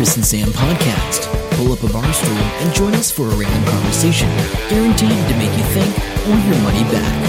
[0.00, 1.30] Chris and Sam podcast.
[1.58, 4.30] Pull up a bar stool and join us for a random conversation,
[4.70, 5.94] guaranteed to make you think
[6.26, 7.26] or your money back.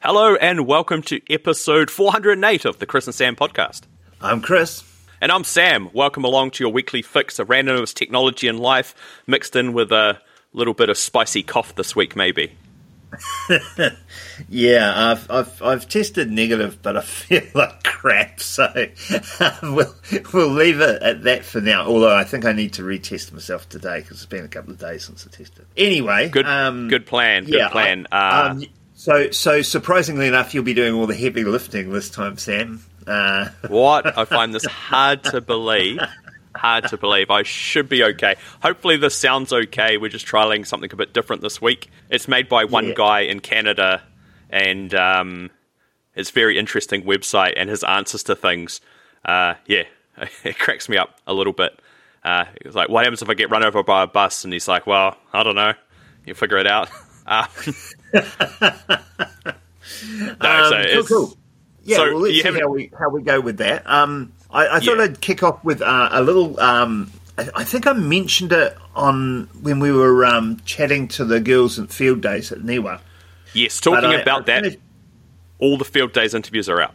[0.00, 3.84] Hello and welcome to episode 408 of the Chris and Sam podcast.
[4.20, 4.84] I'm Chris.
[5.22, 5.88] And I'm Sam.
[5.94, 8.94] Welcome along to your weekly fix of randomness, technology, and life,
[9.26, 10.20] mixed in with a
[10.54, 12.52] little bit of spicy cough this week, maybe.
[14.48, 18.40] Yeah, I've, I've I've tested negative, but I feel like crap.
[18.40, 18.66] So
[19.62, 19.94] we'll
[20.32, 21.86] we'll leave it at that for now.
[21.86, 24.80] Although I think I need to retest myself today because it's been a couple of
[24.80, 25.66] days since I tested.
[25.76, 27.44] Anyway, Good, um, good plan.
[27.44, 28.06] Good yeah, plan.
[28.10, 32.10] I- uh, um, so so surprisingly enough, you'll be doing all the heavy lifting this
[32.10, 32.84] time, Sam.
[33.06, 34.18] Uh, what?
[34.18, 36.00] I find this hard to believe.
[36.56, 37.30] Hard to believe.
[37.30, 38.36] I should be okay.
[38.62, 39.96] Hopefully, this sounds okay.
[39.96, 41.90] We're just trialing something a bit different this week.
[42.10, 42.94] It's made by one Yeah.
[42.94, 44.02] guy in Canada,
[44.50, 45.50] and um,
[46.14, 47.54] it's very interesting website.
[47.56, 48.80] And his answers to things,
[49.24, 49.84] uh, yeah,
[50.44, 51.78] it cracks me up a little bit.
[52.22, 54.44] Uh, it's like, what happens if I get run over by a bus?
[54.44, 55.74] And he's like, well, I don't know.
[56.24, 56.88] You figure it out.
[57.26, 57.46] Uh,
[58.14, 58.22] no,
[60.70, 61.36] so um, cool, cool.
[61.82, 63.88] Yeah, so well, let's see how we how we go with that.
[63.88, 65.04] Um, I, I thought Yeah.
[65.04, 66.58] I'd kick off with uh, a little.
[66.60, 71.40] Um, I, I think I mentioned it on when we were um, chatting to the
[71.40, 73.00] girls at Field Days at Niwa.
[73.52, 74.78] Yes, talking I- about that, finished-
[75.58, 76.94] all the field days interviews are out.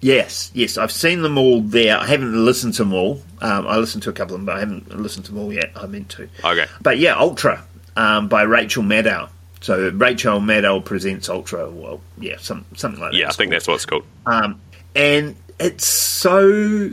[0.00, 1.96] Yes, yes, I've seen them all there.
[1.96, 3.22] I haven't listened to them all.
[3.40, 5.52] Um, I listened to a couple of them, but I haven't listened to them all
[5.52, 5.72] yet.
[5.74, 6.28] I meant to.
[6.44, 6.66] Okay.
[6.82, 7.64] But yeah, Ultra
[7.96, 9.28] um, by Rachel Maddow.
[9.62, 11.70] So Rachel Maddow presents Ultra.
[11.70, 13.18] Well, yeah, some, something like that.
[13.18, 13.52] Yeah, I think called.
[13.52, 14.04] that's what it's called.
[14.26, 14.60] Um,
[14.94, 16.90] and it's so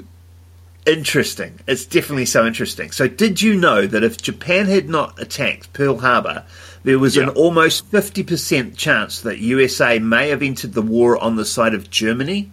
[0.85, 1.59] interesting.
[1.67, 2.91] It's definitely so interesting.
[2.91, 6.43] So, did you know that if Japan had not attacked Pearl Harbor,
[6.83, 11.45] there was an almost 50% chance that USA may have entered the war on the
[11.45, 12.51] side of Germany?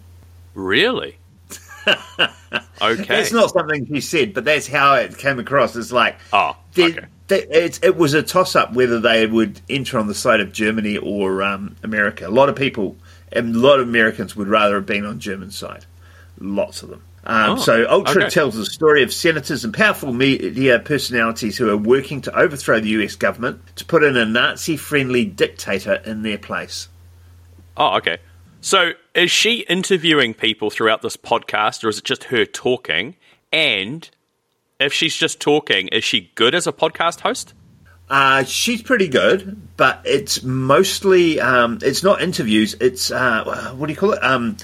[0.53, 1.17] Really?
[1.87, 3.03] okay.
[3.07, 5.75] That's not something she said, but that's how it came across.
[5.75, 7.05] It's like, Oh, okay.
[7.29, 10.97] it's, it was a toss up whether they would enter on the side of Germany
[10.97, 12.27] or um, America.
[12.27, 12.95] A lot of people,
[13.31, 15.85] and a lot of Americans would rather have been on German side.
[16.41, 17.03] Lots of them.
[17.23, 18.29] Um, Oh, so Ultra okay.
[18.31, 22.89] tells the story of senators and powerful media personalities who are working to overthrow the
[22.89, 26.87] US government to put in a Nazi-friendly dictator in their place.
[27.77, 28.17] Oh, okay.
[28.61, 33.15] So is she interviewing people throughout this podcast, or is it just her talking?
[33.51, 34.09] And
[34.79, 37.53] if she's just talking, is she good as a podcast host?
[38.09, 42.75] Uh, she's pretty good, but it's mostly um, it's not interviews.
[42.81, 44.23] It's uh, what do you call it?
[44.23, 44.57] Um,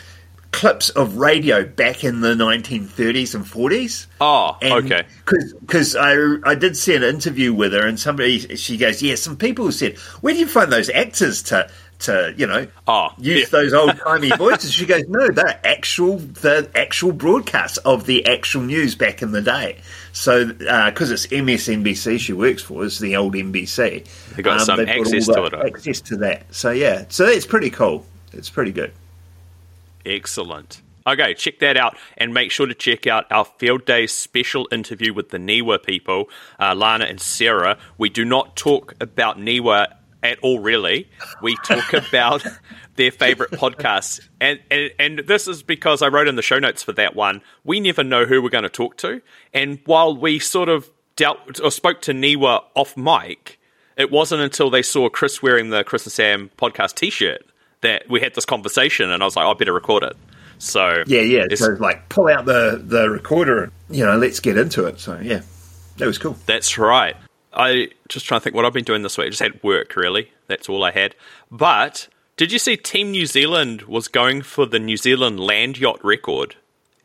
[0.52, 4.08] clips of radio back in the 1930s and 40s.
[4.22, 5.04] Oh, ah, okay.
[5.26, 9.38] Because I I did see an interview with her, and somebody she goes, yeah, some
[9.38, 11.70] people said, where do you find those actors to
[12.00, 13.46] to you know Oh, use yeah.
[13.50, 14.72] those old timey voices?
[14.74, 19.42] She goes, no, they're actual the actual broadcasts of the actual news back in the
[19.42, 19.78] day.
[20.14, 24.08] So uh, because it's MSNBC she works for, it's the old NBC.
[24.36, 25.54] They got um, some they've got access to it.
[25.54, 26.56] Access to that.
[26.56, 28.06] So yeah, so it's pretty cool.
[28.34, 28.94] It's pretty good.
[30.08, 30.82] Excellent.
[31.06, 35.14] Okay, check that out and make sure to check out our Field Day special interview
[35.14, 36.30] with the Niwa people,
[36.60, 37.78] uh, Lana and Sarah.
[37.98, 39.88] We do not talk about Niwa
[40.24, 41.10] at all, really.
[41.42, 42.46] We talk about
[42.96, 44.20] their favorite podcasts.
[44.42, 47.42] And, and, and this is because I wrote in the show notes for that one,
[47.64, 49.22] we never know who we're going to talk to.
[49.54, 53.60] And while we sort of dealt or spoke to Niwa off mic,
[53.96, 57.46] it wasn't until they saw Chris wearing the Chris and Sam podcast t shirt
[57.82, 59.10] that we had this conversation.
[59.12, 60.16] And I was like, oh, I better record it.
[60.60, 61.44] So Yeah, yeah.
[61.44, 65.00] it's- So like pull out the the recorder and you know, let's get into it.
[65.00, 65.42] So yeah.
[65.98, 66.36] That was cool.
[66.46, 67.16] That's right.
[67.54, 69.28] I just trying to think what I've been doing this week.
[69.28, 70.32] I just had work, really.
[70.48, 71.16] That's all I had.
[71.50, 76.00] But did you see Team New Zealand was going for the New Zealand land yacht
[76.04, 76.56] record,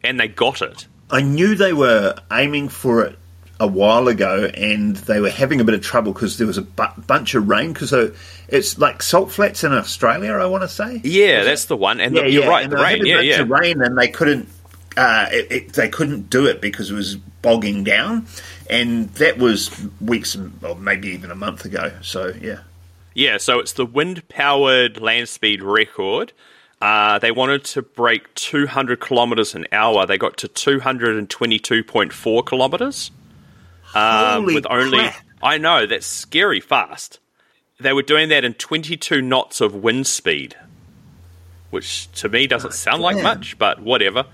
[0.04, 0.86] and they got it.
[1.10, 3.18] I knew they were aiming for it
[3.62, 6.62] a while ago, and they were having a bit of trouble because there was a
[6.62, 7.72] bu- bunch of rain.
[7.72, 7.92] Because
[8.48, 11.00] it's like salt flats in Australia, I want to say.
[11.04, 12.00] Yeah, that's the one.
[12.00, 13.02] And yeah, the, you're yeah, right, and the they had rain.
[13.04, 13.40] a Yeah, bunch yeah.
[13.42, 14.48] of rain, and they couldn't.
[14.96, 18.26] Uh, it, it, they couldn't do it because it was bogging down,
[18.68, 19.70] and that was
[20.00, 21.92] weeks, or maybe even a month ago.
[22.02, 22.60] So yeah,
[23.14, 26.32] Yeah, so it's the wind powered land speed record.
[26.80, 30.04] Uh, they wanted to break 200 kilometers an hour.
[30.04, 33.10] They got to 222.4 kilometers.
[33.94, 35.16] Um, with only, crap.
[35.42, 37.20] I know, that's scary fast.
[37.80, 40.56] They were doing that in 22 knots of wind speed,
[41.70, 44.26] which to me doesn't sound like much, but whatever.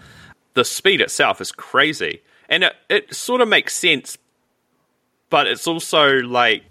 [0.54, 2.20] The speed itself is crazy.
[2.48, 4.18] And it, it sort of makes sense,
[5.30, 6.64] but it's also like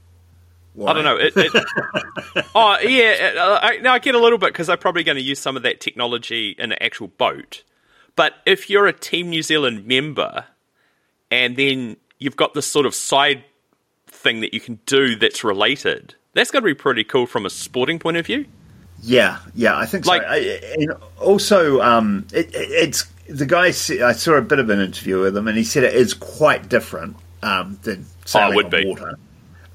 [0.73, 0.91] Why?
[0.91, 1.17] I don't know.
[1.17, 1.51] It, it,
[2.55, 5.23] oh yeah, uh, I, no, I get a little bit because they're probably going to
[5.23, 7.63] use some of that technology in an actual boat.
[8.15, 10.45] But if you're a Team New Zealand member,
[11.29, 13.43] and then you've got this sort of side
[14.07, 17.49] thing that you can do that's related, that's going to be pretty cool from a
[17.49, 18.45] sporting point of view.
[19.03, 20.27] Yeah, yeah, I think Like- so.
[20.27, 20.37] I,
[20.79, 23.65] and also, um, it, it, it's the guy.
[23.67, 26.67] I saw a bit of an interview with him, and he said it is quite
[26.67, 28.85] different um, than sailing would on be.
[28.87, 29.19] water.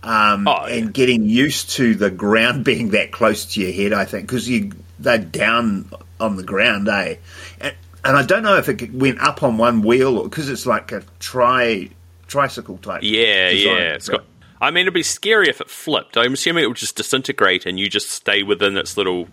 [0.02, 0.90] Um, Oh, and yeah.
[0.90, 4.72] getting used to the ground being that close to your head, I think, because you
[4.98, 7.16] they're down on the ground, eh?
[7.60, 7.74] And,
[8.04, 11.04] and I don't know if it went up on one wheel because it's like a
[11.20, 11.90] tri
[12.32, 13.02] tricycle type.
[13.02, 13.76] Yeah, design.
[13.76, 13.94] yeah.
[13.94, 14.24] It's got.
[14.60, 16.16] I mean, it'd be scary if it flipped.
[16.16, 19.28] I'm assuming it would just disintegrate and you just stay within its little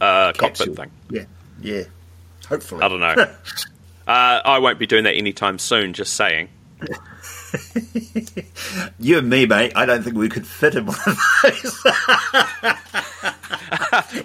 [0.00, 0.90] uh, cockpit thing.
[1.10, 1.24] Yeah,
[1.60, 1.84] yeah.
[2.48, 3.14] Hopefully, I don't know.
[4.08, 5.92] uh, I won't be doing that anytime soon.
[5.92, 6.48] Just saying.
[8.98, 9.72] You and me, mate.
[9.74, 11.84] I don't think we could fit in one of those.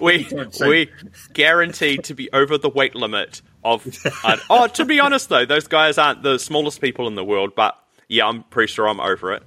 [0.00, 0.26] we
[0.66, 0.90] we
[1.34, 3.86] guaranteed to be over the weight limit of.
[4.24, 7.54] Uh, oh, to be honest though, those guys aren't the smallest people in the world,
[7.54, 7.76] but
[8.08, 9.42] yeah, I'm pretty sure I'm over it.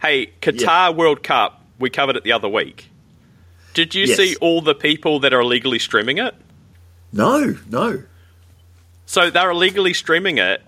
[0.00, 0.90] Hey, Qatar Yeah.
[0.90, 2.90] World Cup, we covered it the other week.
[3.74, 4.16] Did you Yes.
[4.16, 6.34] see all the people that are illegally streaming it?
[7.12, 8.02] no, no.
[9.08, 10.60] So they're illegally streaming it,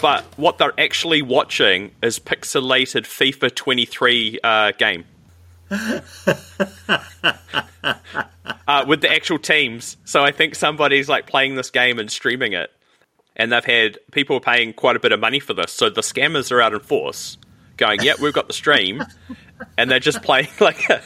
[0.00, 5.04] but what they're actually watching is pixelated FIFA 23 uh, game.
[8.66, 9.96] uh, with the actual teams.
[10.04, 12.70] So I think somebody's like playing this game and streaming it.
[13.36, 15.72] And they've had people paying quite a bit of money for this.
[15.72, 17.38] So the scammers are out in force
[17.76, 19.02] going, yep, we've got the stream.
[19.78, 21.02] and they're just playing like a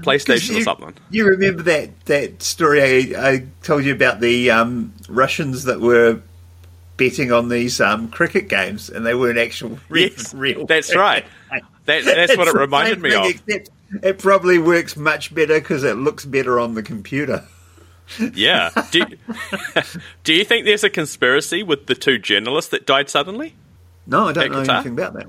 [0.00, 0.94] PlayStation you, or something.
[1.10, 6.20] You remember that that story I, I told you about the um, Russians that were
[6.96, 10.08] betting on these um, cricket games, and they weren't actual real.
[10.16, 11.24] Yes, real that's right.
[11.84, 13.26] That, that's what it reminded me of.
[13.26, 13.70] Except
[14.02, 17.44] it probably works much better because it looks better on the computer.
[18.34, 18.70] Yeah.
[18.90, 19.18] Do you,
[20.24, 23.54] do you think there's a conspiracy with the two journalists that died suddenly?
[24.06, 25.26] No, I don't know anything about that.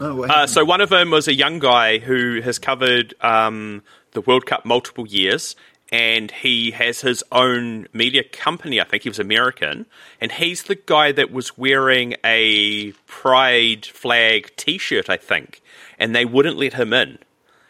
[0.00, 3.82] Oh, Uh, so one of them was a young guy who has covered um,
[4.12, 5.56] the World Cup multiple years,
[5.92, 8.80] and he has his own media company.
[8.80, 9.86] I think he was American,
[10.20, 15.08] and he's the guy that was wearing a pride flag T-shirt.
[15.08, 15.62] I think,
[15.98, 17.18] and they wouldn't let him in,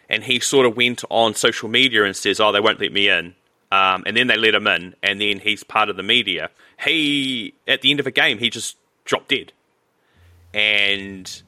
[0.09, 3.09] and he sort of went on social media and says, "Oh, they won't let me
[3.09, 3.35] in."
[3.75, 6.51] Um, and then they let him in, and then he's part of the media.
[6.85, 9.53] He, at the end of a game, he just dropped dead.
[10.53, 11.43] And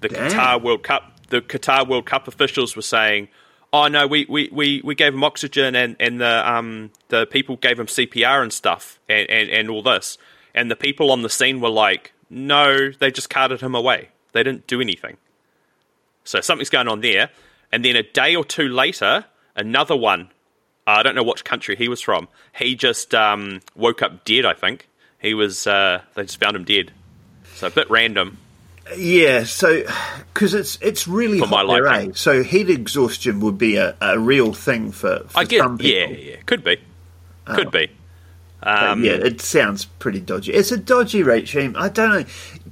[0.00, 0.30] the Damn.
[0.30, 3.28] Qatar World Cup, the Qatar World Cup officials were saying,
[3.72, 7.56] "Oh no, we, we, we, we gave him oxygen and, and the um the people
[7.56, 10.16] gave him CPR and stuff and, and, and all this."
[10.54, 14.10] And the people on the scene were like, "No, they just carted him away.
[14.32, 15.16] They didn't do anything."
[16.22, 17.30] So something's going on there.
[17.72, 19.24] And then a day or two later,
[19.56, 20.30] another one.
[20.86, 22.28] I don't know which country he was from.
[22.54, 24.44] He just um, woke up dead.
[24.44, 24.88] I think
[25.18, 25.66] he was.
[25.66, 26.92] Uh, they just found him dead.
[27.54, 28.38] So a bit random.
[28.96, 29.82] Yeah, so
[30.34, 32.08] because it's it's really For my hot there, eh?
[32.14, 35.60] So heat exhaustion would be a, a real thing for, for I get.
[35.60, 36.22] some Yeah, people.
[36.22, 36.76] yeah, yeah, could be,
[37.46, 37.90] could be.
[38.62, 40.52] Um, yeah, it sounds pretty dodgy.
[40.52, 41.74] It's a dodgy regime.
[41.78, 42.24] I don't know,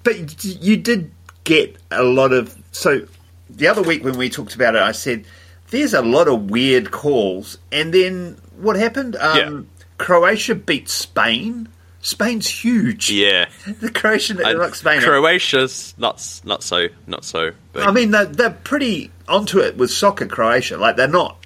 [0.03, 1.11] but you did
[1.45, 2.55] get a lot of.
[2.73, 3.07] So
[3.49, 5.25] the other week when we talked about it, I said
[5.73, 9.17] there's a lot of weird calls, and then what happened?
[9.17, 9.85] Um, Yeah.
[9.99, 11.69] Croatia beat Spain.
[12.01, 13.11] Spain's huge.
[13.11, 13.49] Yeah,
[13.81, 15.01] The Croatian, like Spain.
[15.01, 17.53] Croatia's not not so not so.
[17.73, 17.83] Big.
[17.83, 20.77] I mean, they're, they're pretty onto it with soccer, Croatia.
[20.77, 21.37] Like they're not,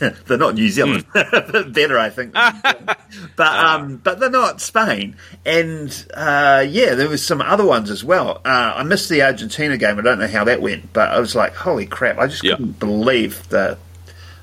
[0.26, 1.04] they're not New Zealand.
[1.12, 2.32] Better, I think.
[3.36, 5.16] but um, but they're not Spain.
[5.44, 8.40] And uh, yeah, there was some other ones as well.
[8.44, 9.98] Uh, I missed the Argentina game.
[9.98, 12.18] I don't know how that went, but I was like, holy crap!
[12.18, 12.56] I just Yeah.
[12.56, 13.78] couldn't believe the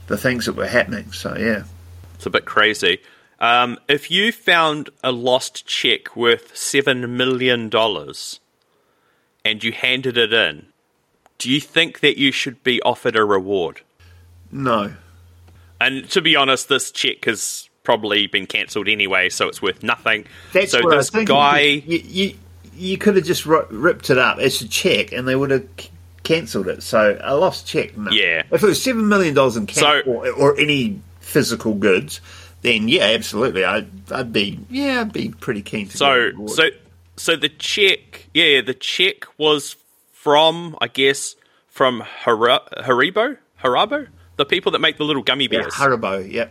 [0.08, 1.12] the things that were happening.
[1.12, 1.64] So yeah.
[2.16, 3.00] It's a bit crazy.
[3.40, 8.42] Um, if you found a lost check worth seven million dollars
[9.46, 10.66] and you handed it in,
[11.38, 13.80] do you think that you should be offered a reward?
[14.52, 14.94] No.
[15.82, 20.26] And to be honest, this check has probably been cancelled anyway, so it's worth nothing.
[20.54, 22.34] That's so what I was this guy, You, you,
[22.76, 25.68] you could have just ri- ripped it up as a check, and they would have
[25.80, 25.90] c-
[26.24, 26.84] cancelled it.
[26.84, 27.98] So a lost check.
[27.98, 28.12] No.
[28.12, 28.44] Yeah.
[28.52, 32.22] If it was seven million dollars in cash So- or, or any physical goods,
[32.62, 35.98] then yeah, absolutely, I'd, I'd be yeah, I'd be pretty keen to.
[35.98, 36.70] so so
[37.16, 39.76] so the check, yeah, the check was
[40.12, 41.36] from, I guess,
[41.70, 44.08] from Haribo, Haribo,
[44.40, 45.74] the people that make the little gummy yeah, bears.
[45.74, 46.48] Haribo, yeah.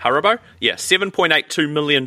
[0.00, 0.38] Haribo?
[0.60, 2.06] Yeah, $7.82 million.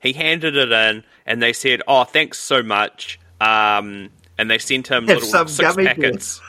[0.00, 3.18] He handed it in, and they said, oh, thanks so much.
[3.40, 6.40] Um, and they sent him Have little six packets.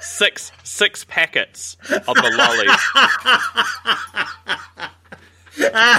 [0.00, 2.78] six six packets of the lollies.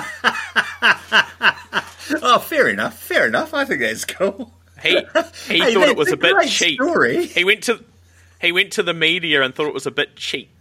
[2.21, 2.97] Oh, fair enough.
[3.00, 3.53] Fair enough.
[3.53, 4.53] I think that's cool.
[4.81, 4.97] He he
[5.47, 6.81] Hey, thought it was that's a bit cheap.
[6.81, 7.25] Story.
[7.27, 7.83] He went to
[8.41, 10.52] he went to the media and thought it was a bit cheap.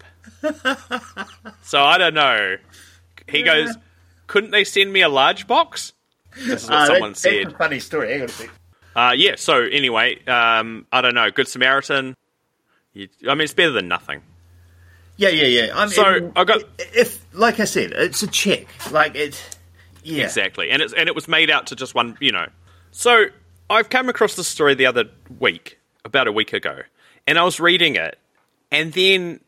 [1.63, 2.57] so I don't know.
[3.29, 3.75] He goes,
[4.27, 5.93] couldn't they send me a large box?
[6.37, 7.45] This is what Uh, someone that- said.
[7.47, 8.13] That's a funny story.
[8.13, 8.51] Hang on a sec.
[8.95, 9.35] Uh, yeah.
[9.37, 11.31] So anyway, um, I don't know.
[11.31, 12.17] Good Samaritan.
[12.95, 14.23] You, I mean, it's better than nothing.
[15.17, 15.73] Yeah, yeah, yeah.
[15.75, 18.67] I mean, So, I got- if, like I said, it's a check.
[18.91, 19.41] Like it.
[20.05, 20.25] Yeah.
[20.25, 22.47] Exactly, and it's and it was made out to just one, you know.
[22.91, 23.27] So
[23.71, 25.05] I've come across this story the other
[25.39, 26.81] week, about a week ago,
[27.27, 28.19] and I was reading it,
[28.73, 29.39] and then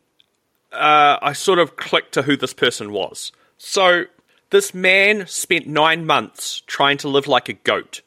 [0.75, 3.31] uh, I sort of clicked to who this person was.
[3.57, 4.05] So
[4.49, 8.01] this man spent nine months trying to live like a goat,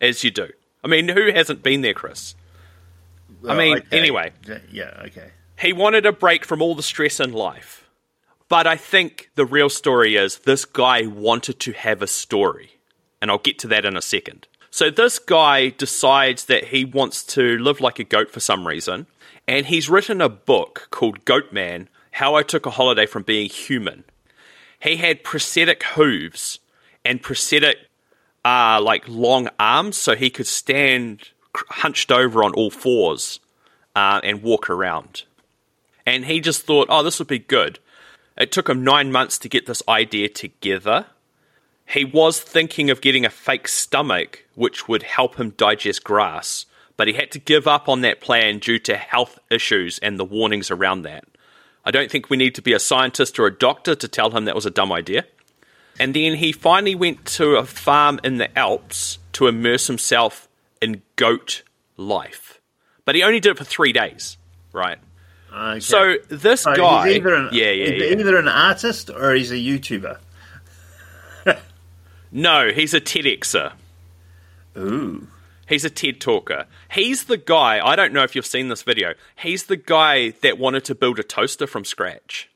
[0.00, 0.48] as you do.
[0.82, 2.34] I mean, who hasn't been there, Chris?
[3.46, 3.98] I mean, okay.
[3.98, 4.32] anyway.
[4.70, 5.02] Yeah.
[5.06, 5.30] Okay.
[5.58, 7.88] He wanted a break from all the stress in life.
[8.48, 12.78] But I think the real story is this guy wanted to have a story.
[13.20, 14.46] And I'll get to that in a second.
[14.70, 19.06] So this guy decides that he wants to live like a goat for some reason.
[19.48, 23.48] And he's written a book called Goat Man How I Took a Holiday from Being
[23.48, 24.04] Human.
[24.80, 26.58] He had prosthetic hooves
[27.04, 27.78] and prosthetic,
[28.44, 33.40] uh, like long arms so he could stand hunched over on all fours
[33.94, 35.22] uh, and walk around
[36.06, 37.80] and he just thought, oh, this would be good.
[38.38, 41.06] It took him nine months to get this idea together.
[41.86, 47.08] He was thinking of getting a fake stomach, which would help him digest grass, but
[47.08, 50.70] he had to give up on that plan due to health issues and the warnings
[50.70, 51.24] around that.
[51.86, 54.44] I don't think we need to be a scientist or a doctor to tell him
[54.44, 55.24] that was a dumb idea.
[55.98, 60.48] And then he finally went to a farm in the Alps to immerse himself
[60.82, 61.62] in goat
[61.96, 62.60] life.
[63.04, 64.36] But he only did it for three days,
[64.72, 64.98] right?
[65.54, 65.80] okay.
[65.80, 68.18] So this So guy, he's either an, yeah, yeah, he's yeah.
[68.18, 70.18] either an artist or he's a YouTuber.
[72.32, 73.72] No, he's a TEDxer.
[74.76, 75.26] Ooh.
[75.68, 76.66] He's a TED talker.
[76.90, 77.84] He's the guy.
[77.84, 79.14] I don't know if you've seen this video.
[79.36, 82.48] He's the guy that wanted to build a toaster from scratch.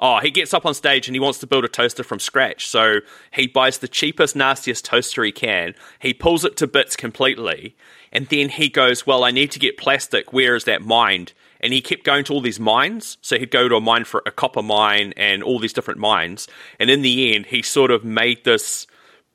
[0.00, 2.66] Oh, he gets up on stage and he wants to build a toaster from scratch.
[2.68, 2.98] So
[3.32, 5.74] he buys the cheapest, nastiest toaster he can.
[6.00, 7.76] He pulls it to bits completely.
[8.12, 10.32] And then he goes, Well, I need to get plastic.
[10.32, 11.32] Where is that mined?
[11.60, 13.16] And he kept going to all these mines.
[13.22, 16.48] So he'd go to a mine for a copper mine and all these different mines.
[16.80, 18.86] And in the end, he sort of made this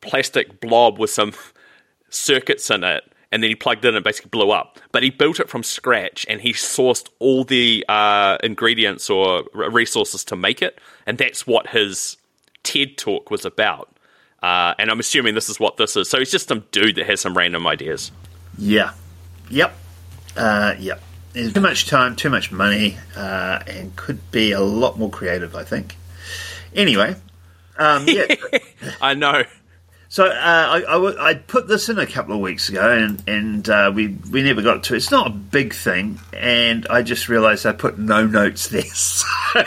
[0.01, 1.33] plastic blob with some
[2.09, 4.79] circuits in it, and then he plugged it in and basically blew up.
[4.91, 10.23] But he built it from scratch, and he sourced all the uh, ingredients or resources
[10.25, 12.17] to make it, and that's what his
[12.63, 13.95] TED talk was about.
[14.41, 16.09] Uh, and I'm assuming this is what this is.
[16.09, 18.11] So he's just some dude that has some random ideas.
[18.57, 18.93] Yeah.
[19.49, 19.75] Yep.
[20.37, 21.01] Uh, yep.
[21.33, 25.55] There's too much time, too much money, uh, and could be a lot more creative,
[25.55, 25.95] I think.
[26.73, 27.15] Anyway,
[27.77, 28.35] um, yeah.
[29.01, 29.43] I know.
[30.11, 33.69] So uh, I, I, I put this in a couple of weeks ago, and and
[33.69, 34.95] uh, we we never got to.
[34.95, 34.97] it.
[34.97, 39.63] It's not a big thing, and I just realised I put no notes there, so,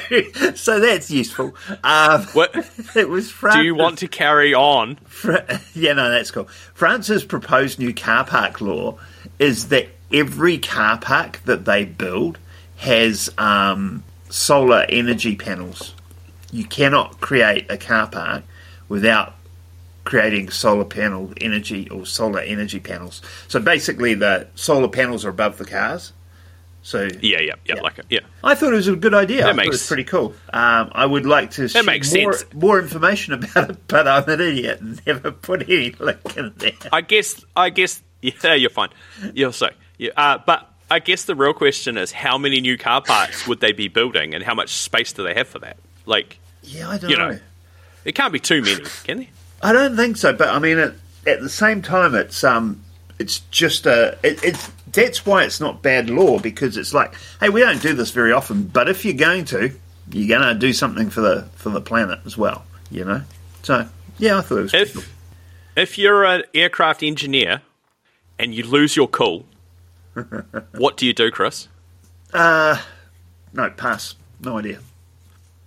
[0.57, 1.55] so that's useful.
[1.85, 2.57] Um, What
[2.97, 4.97] it was France do you want to carry on?
[5.07, 6.49] Fra- yeah, no, that's cool.
[6.75, 8.99] France's proposed new car park law
[9.39, 12.39] is that every car park that they build
[12.79, 15.95] has um, solar energy panels.
[16.51, 18.43] You cannot create a car park
[18.89, 19.35] without
[20.05, 23.23] creating solar panel energy or solar energy panels.
[23.49, 26.13] So basically, the solar panels are above the cars.
[26.85, 28.07] So Yeah, yeah, yeah, like it.
[28.11, 28.21] Yeah.
[28.43, 29.47] I thought it was a good idea.
[29.47, 30.35] I makes- it was pretty cool.
[30.53, 32.53] Um, I would like to see makes more, sense.
[32.55, 36.73] more information about it, but I'm an idiot and never put any link in there.
[36.93, 37.45] I guess.
[37.57, 38.03] I guess.
[38.23, 38.91] Yeah, you're fine.
[39.35, 39.71] You're so.
[39.99, 43.59] Yeah, uh, but I guess the real question is how many new car parks would
[43.59, 45.77] they be building, and how much space do they have for that?
[46.07, 47.31] Like, Yeah, I don't you know.
[47.33, 47.39] know,
[48.05, 49.31] it can't be too many, can they?
[49.63, 50.95] I don't think so, but I mean, at,
[51.27, 52.83] at the same time, it's um,
[53.19, 54.19] it's just a.
[54.23, 57.95] It, it's that's why it's not bad law because it's like, hey, we don't do
[57.95, 59.73] this very often, but if you're going to,
[60.11, 63.23] you're going to do something for the for the planet as well, you know.
[63.63, 63.87] So
[64.19, 64.71] yeah, I thought it was.
[64.73, 65.03] pretty cool.
[65.03, 65.13] If
[65.77, 67.63] if you're an aircraft engineer
[68.39, 69.47] and you lose your cool,
[70.77, 71.69] what do you do, Chris?
[73.55, 74.15] No, pass.
[74.41, 74.81] No idea.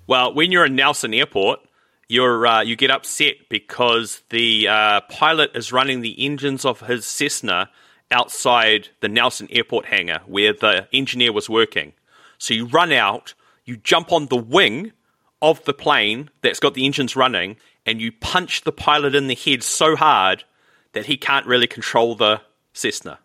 [0.08, 1.60] Well, when you're in Nelson Airport,
[2.08, 7.06] you're uh, you get upset because the uh, pilot is running the engines of his
[7.06, 7.70] Cessna
[8.12, 11.94] outside the Nelson Airport hangar where the engineer was working.
[12.38, 13.34] So you run out,
[13.64, 14.92] you jump on the wing
[15.42, 19.36] of the plane that's got the engines running, and you punch the pilot in the
[19.36, 20.44] head so hard
[20.94, 22.42] that he can't really control the
[22.74, 23.20] Cessna.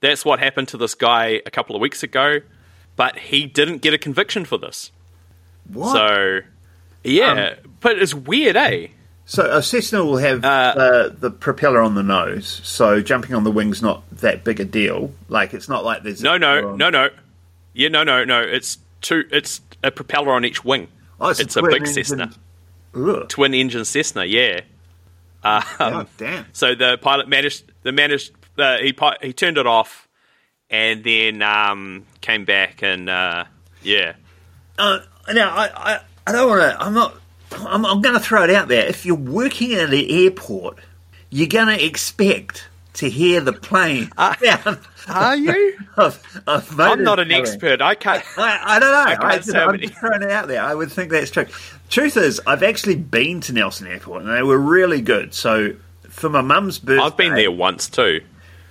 [0.00, 2.40] That's what happened to this guy a couple of weeks ago.
[2.96, 4.92] but he didn't get a conviction for this.
[5.72, 5.92] What?
[5.92, 6.40] So,
[7.04, 8.88] yeah, but it's weird, eh?
[9.26, 13.44] So a Cessna will have Uh, uh, the propeller on the nose, so jumping on
[13.44, 15.12] the wing's not that big a deal.
[15.28, 17.08] Like it's not like there's No, no, um, no, no.
[17.72, 18.40] Yeah, no, no, no.
[18.40, 19.24] It's two.
[19.32, 20.88] It's a propeller on each wing.
[21.20, 22.30] Oh, it's, it's a twin big engine- Cessna,
[22.94, 23.28] Ugh.
[23.28, 24.24] twin engine Cessna.
[24.24, 24.60] Yeah.
[25.42, 26.46] Um, God damn.
[26.52, 27.64] So the pilot managed.
[27.82, 28.32] The managed.
[28.58, 30.06] Uh, he he turned it off,
[30.70, 33.44] and then um, came back and uh,
[33.82, 34.14] yeah.
[34.78, 35.00] Uh,
[35.32, 36.82] now I, I, I don't want to.
[36.82, 37.14] I'm not.
[37.52, 38.86] I'm, I'm going to throw it out there.
[38.86, 40.78] If you're working at an airport,
[41.30, 44.10] you're going to expect to hear the plane.
[44.18, 44.78] sound
[45.08, 45.78] Are you?
[45.96, 47.82] of, of I'm not an motors expert.
[47.82, 48.24] I can't.
[48.38, 48.98] I, I don't know.
[48.98, 49.86] I can't just, say how I'm many.
[49.86, 50.62] just throwing it out there.
[50.62, 51.46] I would think that's true.
[51.90, 55.34] Truth is, I've actually been to Nelson Airport and they were really good.
[55.34, 55.74] So
[56.08, 58.22] for my mum's birthday, I've been there once too.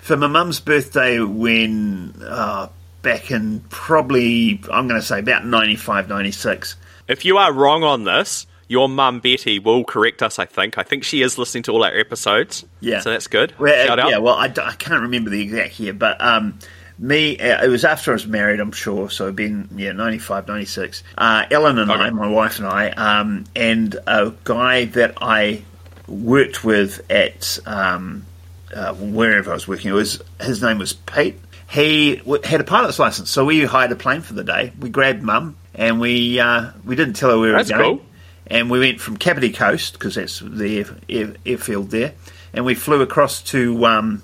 [0.01, 2.69] for my mum's birthday when uh,
[3.01, 6.75] back in probably I'm going to say about 95, 96.
[7.07, 10.39] If you are wrong on this, your mum Betty will correct us.
[10.39, 10.77] I think.
[10.77, 12.65] I think she is listening to all our episodes.
[12.79, 13.01] Yeah.
[13.01, 13.53] So that's good.
[13.60, 14.10] Well, Shout uh, out.
[14.10, 16.60] Yeah, well, I, d- I can't remember the exact year, but um,
[16.98, 19.10] me, uh, it was after I was married, I'm sure.
[19.10, 21.03] So it'd been, yeah, 95, 96.
[21.17, 25.63] Uh, Ellen and I, my wife and I, um, and a guy that I
[26.07, 28.25] worked with at um,
[28.74, 31.39] uh, wherever I was working, it was his name was Pete.
[31.69, 34.72] He w- had a pilot's license, so we hired a plane for the day.
[34.79, 38.05] We grabbed mum, and we uh, we didn't tell her where we were going cool.
[38.47, 42.13] and we went from Kapiti Coast because that's the air, air, airfield there,
[42.53, 44.21] and we flew across to um,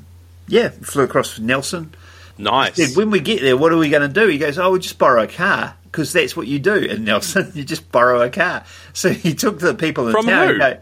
[0.48, 1.94] yeah, flew across to Nelson.
[2.38, 2.76] Nice.
[2.76, 4.28] Said, when we get there, what are we going to do?
[4.28, 7.52] He goes, oh, we'll just borrow a car because that's what you do in Nelson.
[7.56, 8.64] you just borrow a car.
[8.94, 10.60] So he took the people in From town.
[10.60, 10.76] who?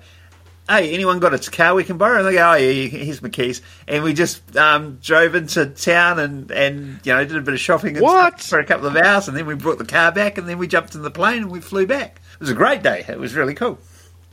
[0.69, 2.19] And go, Hey, anyone got a car we can borrow?
[2.19, 3.61] And they go, oh yeah, here's my keys.
[3.87, 7.59] And we just um, drove into town and, and you know did a bit of
[7.59, 8.39] shopping and What?
[8.41, 10.57] stuff for a couple of hours, and then we brought the car back, and then
[10.57, 12.19] we jumped in the plane and we flew back.
[12.33, 13.05] It was a great day.
[13.07, 13.79] It was really cool.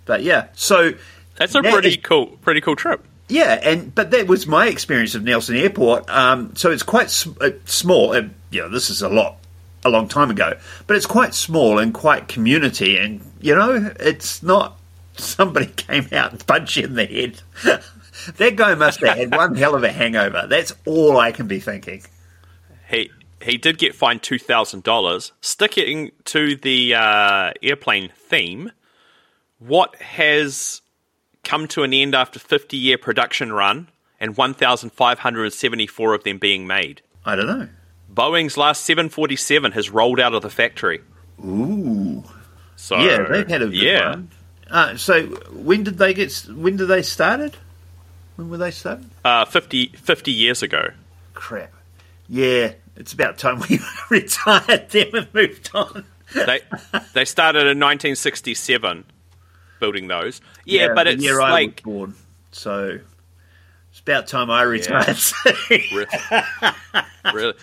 [0.06, 0.92] But yeah, so
[1.36, 3.02] That's a that pretty is- cool, pretty cool trip.
[3.28, 6.08] yeah, and but that was my experience of Nelson Airport.
[6.10, 8.12] Um, so it's quite s- uh, small.
[8.12, 9.36] Uh, you know, this is a lot,
[9.84, 10.52] a long time ago,
[10.86, 12.98] but it's quite small and quite community.
[12.98, 14.78] And you know, it's not
[15.16, 17.40] somebody came out and punched you in the head.
[18.36, 20.46] that guy must have had one hell of a hangover.
[20.48, 22.02] That's all I can be thinking.
[22.88, 23.10] He
[23.42, 25.32] he did get fined two thousand dollars.
[25.40, 28.72] Sticking to the uh, airplane theme,
[29.58, 30.80] what has
[31.42, 33.88] come to an end after fifty year production run
[34.20, 37.02] and one thousand five hundred seventy four of them being made?
[37.24, 37.68] I don't know.
[38.12, 41.00] Boeing's last seven forty seven has rolled out of the factory.
[41.44, 42.22] Ooh,
[42.76, 44.00] So yeah, they've had a good yeah.
[44.00, 44.30] run.
[44.70, 46.32] Uh, so when did they get?
[46.50, 47.56] When did they started?
[48.36, 49.08] When were they started?
[49.24, 50.88] Uh, 50, 50 years ago.
[51.34, 51.72] crap.
[52.28, 53.78] Yeah, it's about time we
[54.10, 56.04] retired them and moved on.
[56.34, 56.60] They
[57.12, 59.04] they started in 1967
[59.78, 60.40] building those.
[60.64, 62.14] Yeah, but it's year I like was born,
[62.50, 62.98] so
[63.90, 65.18] it's about time I retired.
[65.70, 66.06] Re-
[67.34, 67.54] really.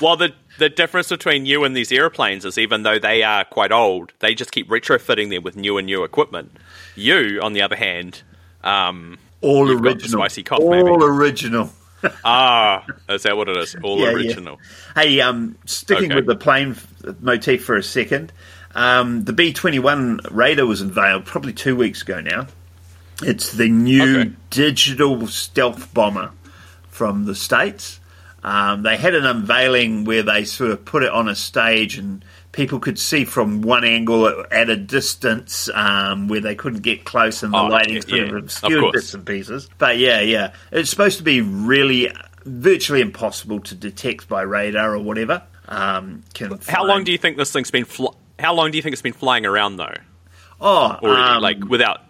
[0.00, 3.72] Well, the the difference between you and these airplanes is even though they are quite
[3.72, 6.52] old, they just keep retrofitting them with new and new equipment.
[6.96, 8.22] You, on the other hand,
[8.62, 10.20] um, All original.
[10.20, 10.90] spicy cough, All maybe.
[10.90, 11.70] original.
[12.24, 13.76] ah, is that what it is?
[13.82, 14.12] All Yeah, yeah.
[14.12, 14.58] original.
[14.94, 16.14] Hey, um, sticking Okay.
[16.16, 16.76] with the plane
[17.20, 18.32] motif for a second,
[18.74, 22.46] um, the B twenty one Raider was unveiled probably two weeks ago now.
[23.22, 24.30] It's the new Okay.
[24.48, 26.30] digital stealth bomber
[26.88, 27.99] from the states.
[28.42, 32.24] Um, they had an unveiling where they sort of put it on a stage and
[32.52, 37.42] people could see from one angle at a distance um, where they couldn't get close
[37.42, 38.92] and the Oh, lighting yeah, sort yeah, of of obscured course.
[38.94, 39.68] bits and pieces.
[39.78, 42.10] But yeah, yeah, it's supposed to be really
[42.46, 45.42] virtually impossible to detect by radar or whatever.
[45.68, 47.84] Um, can How long do you think this thing's been?
[47.84, 49.94] Fl- how long do you think it's been flying around though?
[50.60, 52.00] Oh, Already, um, like without.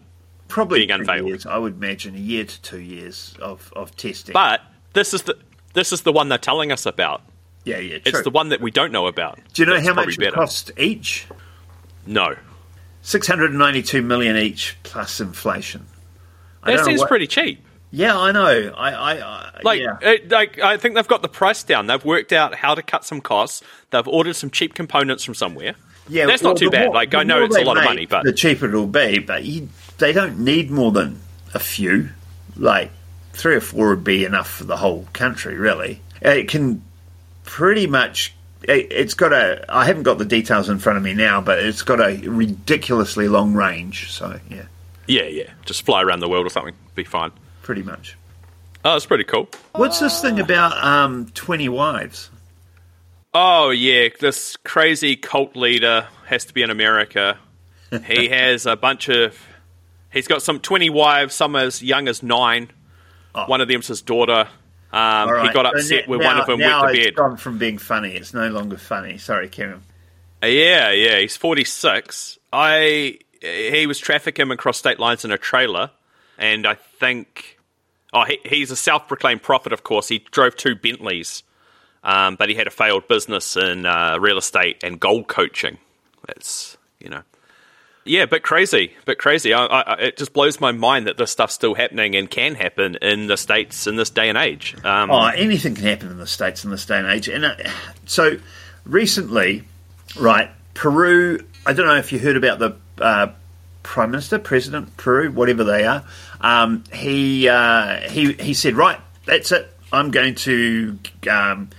[0.48, 1.26] probably being unveiled?
[1.28, 1.44] Years.
[1.46, 4.32] I would imagine a year to two years of, of testing.
[4.32, 4.60] But
[4.92, 5.36] this is the
[5.74, 7.22] this is the one they're telling us about.
[7.64, 9.38] yeah, yeah, It's the one that we don't know about.
[9.52, 11.26] Do you know That's how much it cost each?
[12.06, 12.34] No,
[13.02, 15.86] Six hundred and ninety-two million each plus inflation.
[16.62, 17.64] I that seems what- pretty cheap.
[17.92, 18.72] Yeah, I know.
[18.76, 19.96] I, I, I Like, yeah.
[20.00, 21.86] it, like I think they've got the price down.
[21.88, 23.64] They've worked out how to cut some costs.
[23.90, 25.74] They've ordered some cheap components from somewhere.
[26.08, 26.84] yeah, that's well, not too bad.
[26.86, 29.18] more- like I know it's a lot of money, but the cheaper it'll be.
[29.18, 31.20] But you, they don't need more than
[31.52, 32.10] a few.
[32.56, 32.92] Like
[33.32, 35.56] three or four would be enough for the whole country.
[35.56, 36.82] Really, it can
[37.44, 38.34] pretty much.
[38.62, 39.64] It, it's got a.
[39.68, 43.28] I haven't got the details in front of me now, but it's got a ridiculously
[43.28, 44.12] long range.
[44.12, 44.66] So yeah,
[45.06, 47.32] yeah, yeah, just fly around the world or something, be fine.
[47.62, 48.16] pretty much.
[48.84, 49.48] Oh, it's pretty cool.
[49.74, 52.30] What's this thing about um, twenty wives?
[53.32, 57.38] Oh yeah, this crazy cult leader has to be in America.
[58.04, 59.38] he has a bunch of.
[60.12, 62.70] He's got some twenty wives, some as young as nine.
[63.34, 63.46] Oh.
[63.46, 64.48] One of them's his daughter.
[64.92, 67.14] Um, All He got upset now- with one of them went to it's bed.
[67.14, 68.14] gone from being funny.
[68.16, 69.18] It's no longer funny.
[69.18, 69.82] Sorry, Karen.
[70.42, 72.38] Uh, Yeah, yeah, he's 46.
[72.52, 75.90] I he was trafficking across state lines in a trailer,
[76.38, 77.58] and I think
[78.12, 79.72] oh he, he's a self-proclaimed prophet.
[79.72, 81.42] Of course, he drove two Bentleys,
[82.02, 85.78] um, but he had a failed business in uh, real estate and gold coaching.
[86.26, 87.22] That's you know.
[88.10, 89.54] Yeah, but crazy, but crazy.
[89.54, 92.96] I, I, it just blows my mind that this stuff's still happening and can happen
[93.00, 94.74] in the states in this day and age.
[94.84, 97.28] Um, Oh, anything can happen in the states in this day and age.
[97.28, 97.54] And uh,
[98.06, 98.38] so,
[98.84, 99.62] recently,
[100.18, 101.38] right, Peru.
[101.64, 103.28] I don't know if you heard about the uh,
[103.84, 106.04] prime minister, president Peru, whatever they are.
[106.40, 109.72] Um, he uh, he he said, right, that's it.
[109.92, 110.98] I'm going to.
[111.30, 111.70] Um,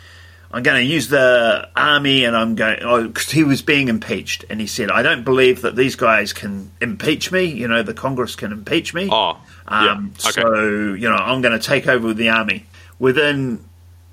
[0.54, 2.80] I'm going to use the army, and I'm going.
[2.82, 6.34] Oh, 'cause he was being impeached, and he said, "I don't believe that these guys
[6.34, 7.46] can impeach me.
[7.46, 9.08] You know, the Congress can impeach me.
[9.12, 9.38] Oh,
[9.70, 10.42] yeah, um, okay.
[10.42, 12.66] So you know, I'm going to take over with the army."
[13.00, 13.64] Within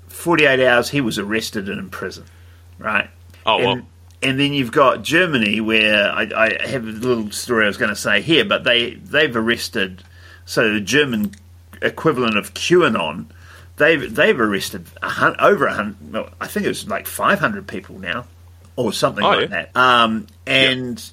[0.07, 2.23] 48 hours, he was arrested and in prison.
[2.79, 3.09] Right.
[3.45, 3.71] Oh, well.
[3.73, 3.85] And,
[4.21, 7.89] and then you've got Germany, where I, I have a little story I was going
[7.89, 10.03] to say here, but they they've arrested.
[10.45, 11.31] So the German
[11.81, 13.27] equivalent of QAnon,
[13.79, 16.13] they've they've arrested a hun- over a hundred.
[16.13, 18.25] Well, I think it was like five hundred people now,
[18.75, 19.65] or something Oh, like yeah.
[19.73, 19.75] that.
[19.75, 21.03] Um, and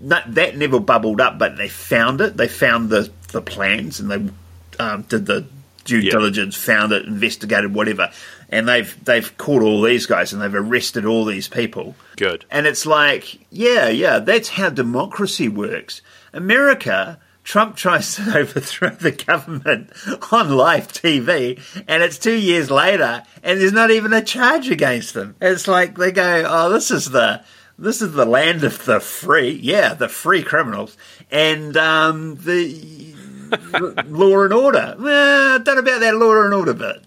[0.00, 2.36] that, that never bubbled up, but they found it.
[2.38, 5.44] They found the the plans, and they um, did the
[5.84, 6.12] due Yeah.
[6.12, 8.10] diligence, found it, investigated, whatever.
[8.48, 11.94] And they've they've caught all these guys, and they've arrested all these people.
[12.16, 12.44] Good.
[12.50, 16.00] And it's like, yeah, yeah, that's how democracy works.
[16.32, 19.92] America, Trump tries to overthrow the government
[20.32, 25.14] on live TV, and it's two years later, and there's not even a charge against
[25.14, 25.36] them.
[25.40, 27.44] It's like they go, oh, this is the
[27.78, 30.96] this is the land of the free, yeah, the free criminals,
[31.30, 33.14] and um, the
[34.06, 34.96] law and order.
[34.98, 37.04] I don't know about that law and order bit.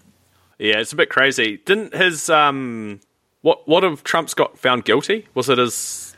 [0.58, 1.58] Yeah, it's a bit crazy.
[1.64, 3.00] Didn't his um
[3.42, 5.26] what what if Trump's got found guilty?
[5.34, 6.14] Was it his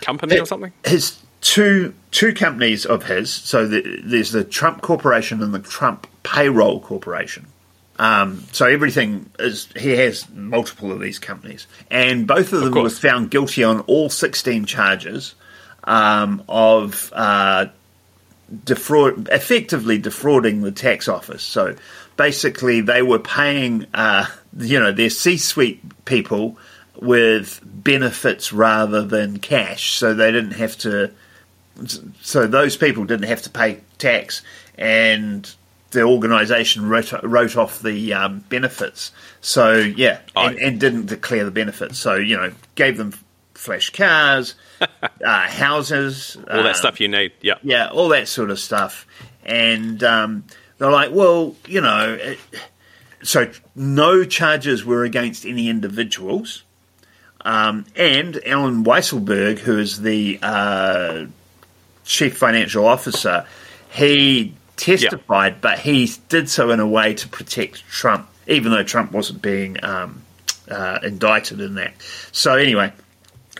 [0.00, 0.72] company or something?
[0.84, 3.30] his two two companies of his.
[3.30, 7.46] So the, there's the Trump Corporation and the Trump Payroll Corporation.
[7.98, 12.88] Um, so everything is he has multiple of these companies, and both of them were
[12.88, 15.34] found guilty on all 16 charges
[15.84, 17.66] um, of uh,
[18.64, 21.42] defraud, effectively defrauding the tax office.
[21.42, 21.76] So
[22.16, 24.26] basically, they were paying, uh,
[24.58, 26.56] you know, their C-suite people
[26.96, 31.12] with benefits rather than cash, so they didn't have to.
[32.20, 34.42] So those people didn't have to pay tax,
[34.76, 35.52] and
[35.90, 39.12] the organisation wrote, wrote off the um, benefits.
[39.40, 41.98] So yeah, and, and didn't declare the benefits.
[41.98, 43.12] So you know, gave them
[43.54, 47.32] flash cars, uh, houses, All um, that stuff you need.
[47.40, 47.54] Yeah.
[47.62, 49.06] yeah, all that sort of stuff.
[49.44, 50.44] And um,
[50.78, 52.38] they're like, well, you know, it,
[53.22, 56.64] so no charges were against any individuals.
[57.44, 61.26] Um, and Allen Weisselberg, who is the uh,
[62.04, 63.46] chief financial officer,
[63.90, 69.12] he testified, but he did so in a way to protect Trump, even though Trump
[69.12, 70.22] wasn't being um,
[70.70, 71.94] uh, indicted in that.
[72.32, 72.92] So anyway,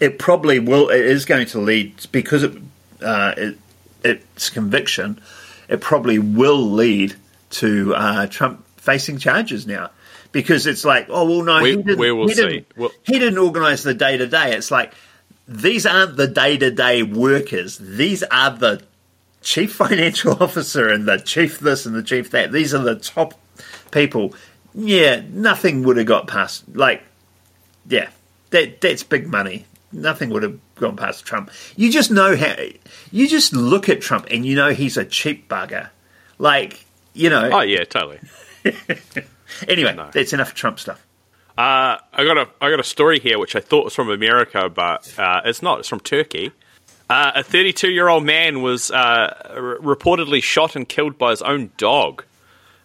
[0.01, 0.89] it probably will.
[0.91, 2.53] It is going to lead because it,
[3.01, 3.59] uh, it
[4.05, 5.21] its conviction.
[5.69, 7.15] It probably will lead
[7.51, 9.91] to uh, Trump facing charges now
[10.33, 11.99] because it's like, oh well, no, We- he didn't.
[11.99, 12.35] we will he.
[12.35, 14.55] Didn't, We'll- he didn't organise the day to day.
[14.57, 14.93] It's like
[15.47, 17.79] these aren't the day to day workers.
[17.79, 18.83] These are the
[19.43, 22.53] chief financial officer and the chief this and the chief that.
[22.53, 23.35] These are the top
[23.91, 24.35] people.
[24.75, 26.65] Yeah, nothing would have got past.
[26.75, 27.03] Like,
[27.89, 28.11] yeah,
[28.51, 29.67] that that's big money.
[29.93, 31.51] Nothing would have gone past Trump.
[31.77, 32.55] You just know how.
[33.11, 35.91] You just look at Trump and you know he's a cheap bugger.
[36.39, 37.51] Like, you know.
[37.53, 38.21] Oh yeah, totally.
[39.69, 40.11] anyway, no.
[40.13, 41.05] that's enough Trump stuff.
[41.63, 44.69] Uh, I got a I got a story here which I thought was from America,
[44.69, 45.79] but uh, it's not.
[45.79, 46.51] It's from Turkey.
[47.09, 51.41] Uh, a 32 year old man was uh, r- reportedly shot and killed by his
[51.41, 52.25] own dog.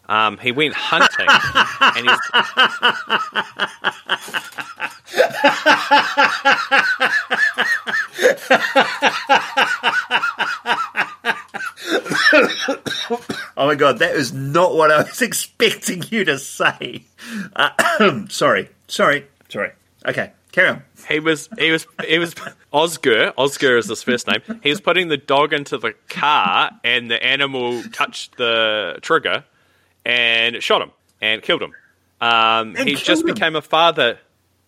[0.07, 1.25] Um, he went hunting,
[1.81, 2.19] and he's,
[13.57, 17.03] Oh my god, that is not what I was expecting you to say.
[17.55, 19.71] Uh, sorry, sorry, sorry.
[20.05, 20.83] Okay, carry on.
[21.09, 22.35] he was he was he was
[22.71, 23.33] Oscar.
[23.37, 24.41] Oscar is his first name.
[24.61, 29.43] He was putting the dog into the car, and the animal touched the trigger,
[30.05, 31.73] and shot him and killed him.
[32.21, 33.33] Um, And he killed just him?
[33.33, 34.19] became a father.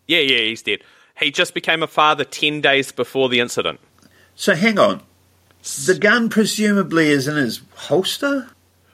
[0.08, 0.80] Yeah, yeah, he's dead.
[1.20, 3.80] He just became a father 10 days before the incident.
[4.36, 5.04] So hang on.
[5.86, 8.50] The gun presumably is in his holster?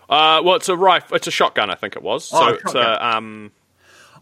[0.09, 1.15] Uh, well, it's a rifle.
[1.15, 2.29] It's a shotgun, I think it was.
[2.33, 3.51] Oh, so it's a, um,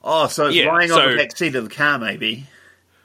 [0.04, 2.46] Oh, so it's Yeah, lying so- on the back seat of the car, maybe.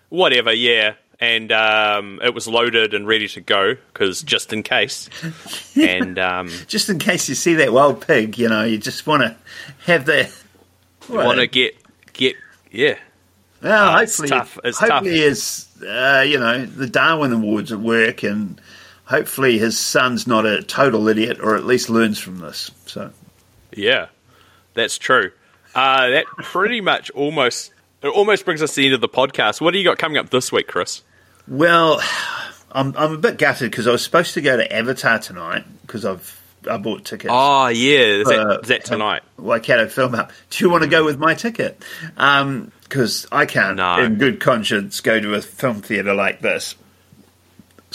[0.09, 0.95] whatever, yeah.
[1.21, 5.09] And um, it was loaded and ready to go because just in case.
[5.77, 9.23] and um, Just in case you see that wild pig, you know, you just want
[9.23, 9.37] to
[9.87, 10.31] have that.
[11.09, 11.75] want to get
[12.12, 12.37] get
[12.71, 12.95] yeah.
[13.61, 14.59] Well, it's hopefully, tough.
[14.62, 18.61] It's hopefully his, uh, you know, the Darwin Awards at work, and
[19.09, 22.71] hopefully his son's not a total idiot, or at least learns from this.
[22.87, 23.11] So,
[23.73, 24.07] Yeah,
[24.75, 25.33] that's true.
[25.75, 29.61] Uh, that pretty much almost it almost brings us to the end of the podcast.
[29.61, 31.03] What do you got coming up this week, Chris?
[31.47, 32.01] well,
[32.73, 36.05] I'm I'm a bit gutted because I was supposed to go to Avatar tonight because
[36.05, 36.35] I've
[36.68, 37.31] I bought tickets.
[37.33, 39.23] Oh yeah, is that, Uh, is that tonight?
[39.38, 40.31] Waikato Film Hub.
[40.51, 41.81] Do you want to go with my ticket?
[42.16, 43.99] Because I can't, No.
[44.03, 46.75] in good conscience, go to a film theatre like this.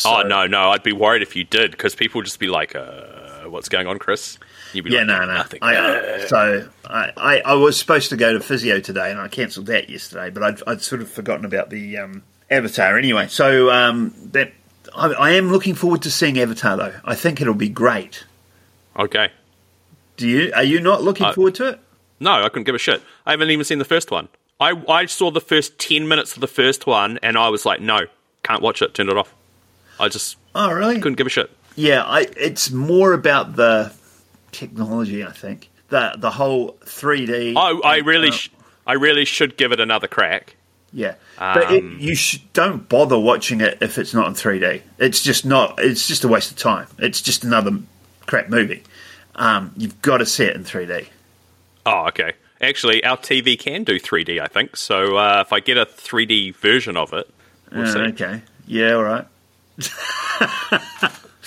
[0.05, 2.75] Oh no, no, I'd be worried if you did because people would just be like,
[2.75, 4.37] uh, "What's going on, Chris?"
[4.73, 5.33] You'd be Yeah, like, no, no.
[5.35, 5.59] nothing.
[5.61, 9.27] I, uh, so I, I, I was supposed to go to physio today, and I
[9.27, 10.29] cancelled that yesterday.
[10.31, 13.27] But I'd, I'd sort of forgotten about the um, Avatar anyway.
[13.27, 14.51] So um, that
[14.95, 16.93] I, I am looking forward to seeing Avatar, though.
[17.05, 18.23] I think it'll be great.
[18.97, 19.29] okay.
[20.17, 20.51] Do you?
[20.55, 21.79] Are you not looking Uh, forward to it?
[22.19, 23.01] No, I couldn't give a shit.
[23.25, 24.29] I haven't even seen the first one.
[24.59, 27.81] I, I saw the first 10 minutes of the first one and I was like,
[27.81, 28.01] no,
[28.43, 29.33] can't watch it, turned it off.
[30.03, 30.95] I just Oh, really?
[30.99, 31.49] couldn't give a shit.
[31.75, 33.91] Yeah, I, it's more about the
[34.51, 35.23] technology.
[35.25, 37.53] I think the the whole three D.
[37.57, 38.51] I, I really, sh-
[38.85, 40.55] I really should give it another crack.
[40.95, 44.81] Yeah, but it, Um, you sh- don't bother watching it if it's not in 3D.
[44.99, 45.79] It's just not.
[45.79, 46.85] It's just a waste of time.
[46.99, 47.71] It's just another
[48.27, 48.83] crap movie.
[49.35, 51.07] Um, you've got to see it in 3D.
[51.87, 52.33] Oh, okay.
[52.61, 54.77] Actually, our TV can do 3D, I think.
[54.77, 57.27] So uh, if I get a 3D version of it,
[57.71, 57.99] we'll Uh, see.
[57.99, 58.41] okay.
[58.67, 58.93] Yeah.
[58.93, 59.25] All right.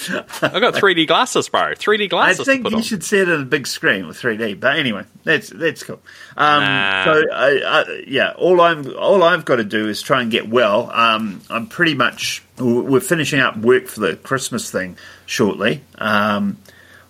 [0.09, 1.73] I've got 3D glasses, bro.
[1.73, 2.83] 3D glasses I think you on.
[2.83, 4.61] should see it on a big screen with 3D.
[4.61, 6.01] But anyway, that's that's cool.
[6.37, 7.05] Um, Nah.
[7.05, 10.49] So I, I, yeah, all I'm all I've got to do is try and get
[10.49, 10.91] well.
[10.93, 15.83] Um, I'm pretty much we're finishing up work for the Christmas thing shortly.
[15.99, 16.59] Um,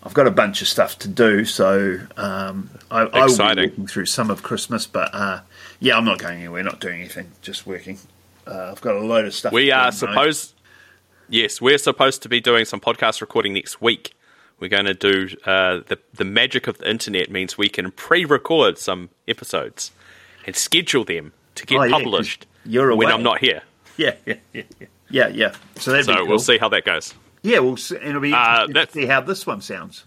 [0.02, 3.86] I've got a bunch of stuff to do, so um, I, I will be working
[3.88, 4.86] through some of Christmas.
[4.86, 5.40] But uh,
[5.80, 7.98] yeah, I'm not going anywhere, not doing anything, just working.
[8.46, 9.52] Uh, I've got a load of stuff.
[9.52, 10.54] We to are supposed,
[11.28, 14.14] yes, we're supposed to be doing some podcast recording next week.
[14.58, 18.78] We're going to do uh, the the magic of the internet means we can pre-record
[18.78, 19.90] some episodes
[20.46, 23.08] and schedule them to get Oh, yeah, published you're when.
[23.12, 23.62] I'm not here.
[23.98, 24.62] Yeah, yeah, yeah,
[25.08, 25.54] yeah, yeah.
[25.76, 26.26] So that'd be So cool.
[26.28, 27.14] we'll see how that goes.
[27.42, 30.04] Yeah, we'll see, and it'll be Uh, to see how this one sounds.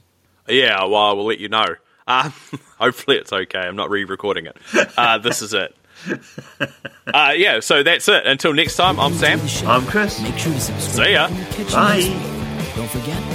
[0.48, 1.66] Yeah, well, we'll let you know.
[2.06, 2.32] Um,
[2.80, 3.58] hopefully, it's okay.
[3.58, 4.58] I'm not re-recording it.
[4.96, 5.76] Uh, this is it.
[7.12, 8.28] Uh, yeah, so that's it.
[8.28, 9.40] Until next time, I'm Sam.
[9.68, 10.22] I'm Chris.
[10.22, 11.08] Make sure to subscribe.
[11.08, 11.26] See ya.
[11.26, 12.74] and we'll Bye.
[12.76, 13.29] Don't forget